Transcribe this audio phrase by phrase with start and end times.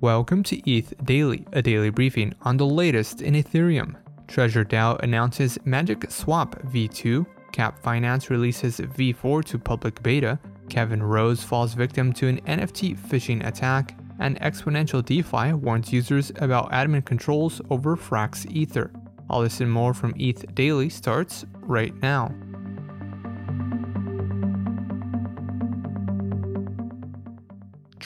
[0.00, 3.96] Welcome to ETH Daily, a daily briefing on the latest in Ethereum.
[4.28, 10.38] Treasure DAO announces Magic Swap v2, Cap Finance releases v4 to public beta,
[10.68, 16.70] Kevin Rose falls victim to an NFT phishing attack, and Exponential DeFi warns users about
[16.70, 18.92] admin controls over Frax Ether.
[19.28, 22.32] All this and more from ETH Daily starts right now.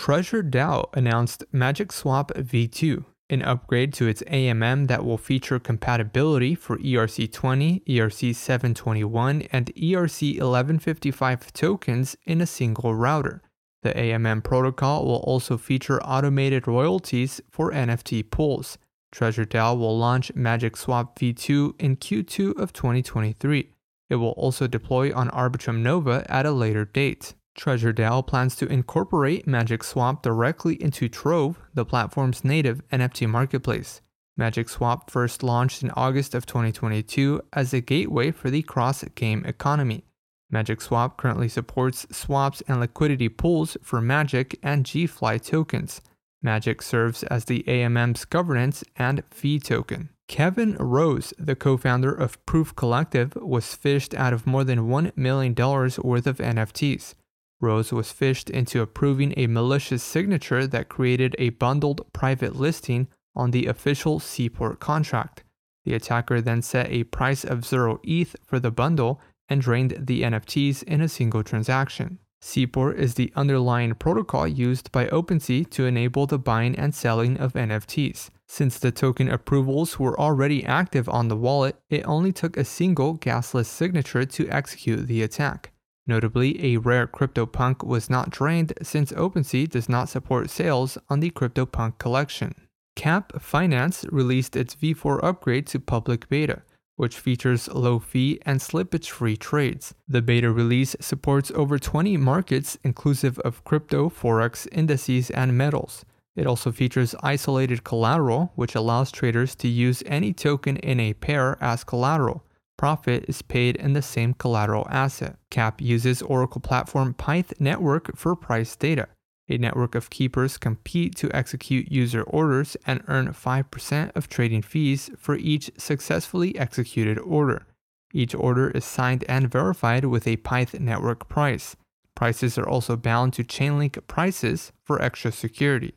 [0.03, 6.57] Treasure DAO announced Magic Swap v2, an upgrade to its AMM that will feature compatibility
[6.57, 13.43] for ERC20, ERC721, and ERC1155 tokens in a single router.
[13.85, 18.79] The AMM protocol will also feature automated royalties for NFT pools.
[19.13, 23.71] Treasure DAO will launch Magic Swap v2 in Q2 of 2023.
[24.11, 27.35] It will also deploy on Arbitrum Nova at a later date.
[27.55, 34.01] Treasure DAO plans to incorporate Magic Swap directly into Trove, the platform's native NFT marketplace.
[34.37, 39.45] Magic Swap first launched in August of 2022 as a gateway for the cross game
[39.45, 40.05] economy.
[40.51, 46.01] Magic Swap currently supports swaps and liquidity pools for Magic and GFly tokens.
[46.43, 50.09] Magic serves as the AMM's governance and fee token.
[50.27, 55.17] Kevin Rose, the co founder of Proof Collective, was phished out of more than $1
[55.17, 57.15] million worth of NFTs.
[57.63, 63.53] Rose was phished into approving a malicious signature that created a bundled private listing on
[63.53, 65.45] the official Seaport contract.
[65.85, 70.23] The attacker then set a price of 0 ETH for the bundle and drained the
[70.23, 72.19] NFTs in a single transaction.
[72.41, 77.53] Seaport is the underlying protocol used by OpenSea to enable the buying and selling of
[77.53, 78.31] NFTs.
[78.49, 83.17] Since the token approvals were already active on the wallet, it only took a single
[83.17, 85.72] gasless signature to execute the attack.
[86.07, 91.31] Notably, a rare CryptoPunk was not drained since OpenSea does not support sales on the
[91.31, 92.55] CryptoPunk collection.
[92.97, 96.63] Cap Finance released its V4 upgrade to public beta,
[96.97, 99.95] which features low fee and slippage free trades.
[100.09, 106.05] The beta release supports over 20 markets inclusive of crypto, forex, indices, and metals.
[106.35, 111.57] It also features isolated collateral, which allows traders to use any token in a pair
[111.63, 112.45] as collateral
[112.83, 115.37] profit is paid in the same collateral asset.
[115.51, 119.07] CAP uses Oracle Platform Pyth Network for price data.
[119.49, 125.11] A network of keepers compete to execute user orders and earn 5% of trading fees
[125.17, 127.69] for each successfully executed order.
[128.13, 131.77] Each order is signed and verified with a Pyth network price.
[132.17, 135.95] Prices are also bound to Chainlink prices for extra security.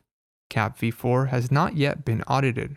[0.50, 2.76] CAP v4 has not yet been audited.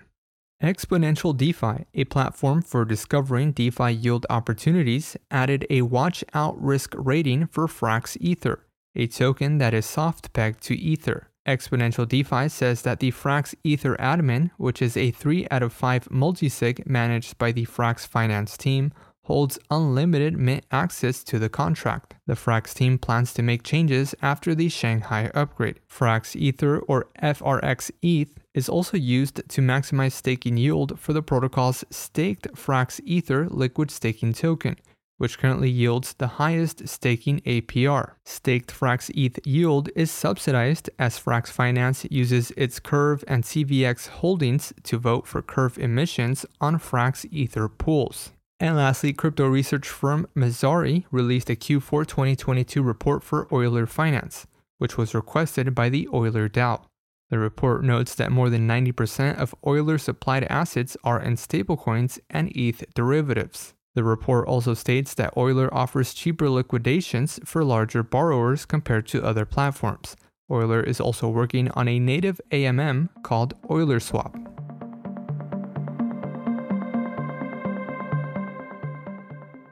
[0.62, 7.48] Exponential DeFi, a platform for discovering DeFi yield opportunities, added a watch out risk rating
[7.48, 11.30] for Frax Ether, a token that is soft pegged to Ether.
[11.48, 16.10] Exponential DeFi says that the Frax Ether admin, which is a 3 out of 5
[16.10, 18.92] multisig managed by the Frax Finance team,
[19.30, 22.16] holds unlimited mint access to the contract.
[22.26, 25.80] The Frax team plans to make changes after the Shanghai upgrade.
[25.88, 31.86] Frax Ether or FRX ETH is also used to maximize staking yield for the protocol's
[31.92, 34.78] staked Frax Ether liquid staking token,
[35.20, 38.14] which currently yields the highest staking APR.
[38.26, 44.74] Staked Frax ETH yield is subsidized as Frax Finance uses its Curve and CVX holdings
[44.82, 48.32] to vote for Curve emissions on Frax Ether pools.
[48.60, 54.48] And lastly, crypto research firm Messari released a Q4 2022 report for Euler Finance,
[54.80, 56.84] which was requested by the Euler DAO.
[57.30, 62.52] The report notes that more than 90% of Euler supplied assets are in stablecoins and
[62.56, 63.74] ETH derivatives.
[63.96, 69.46] The report also states that Euler offers cheaper liquidations for larger borrowers compared to other
[69.46, 70.16] platforms.
[70.52, 74.59] Euler is also working on a native AMM called Euler Swap.